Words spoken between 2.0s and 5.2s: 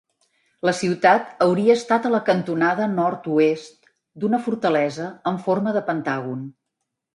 a la cantonada nord-oest d'una fortalesa